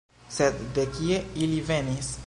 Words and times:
Sed 0.37 0.63
de 0.79 0.87
kie 0.97 1.21
ili 1.47 1.63
venis? 1.71 2.15